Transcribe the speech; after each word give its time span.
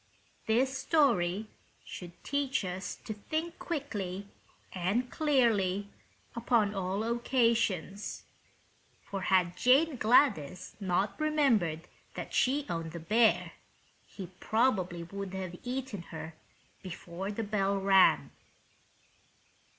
This 0.47 0.79
story 0.79 1.45
should 1.85 2.23
teach 2.23 2.65
us 2.65 2.95
to 3.05 3.13
think 3.13 3.59
quickly 3.59 4.27
and 4.73 5.11
clearly 5.11 5.89
upon 6.35 6.73
all 6.73 7.03
occasions; 7.03 8.23
for 9.03 9.21
had 9.21 9.55
Jane 9.55 9.97
Gladys 9.97 10.75
not 10.79 11.19
remembered 11.21 11.87
that 12.15 12.33
she 12.33 12.65
owned 12.67 12.93
the 12.93 12.99
bear 12.99 13.51
he 14.07 14.31
probably 14.39 15.03
would 15.03 15.35
have 15.35 15.55
eaten 15.63 16.01
her 16.09 16.33
before 16.81 17.29
the 17.31 17.43
bell 17.43 17.77
rang. 17.77 18.31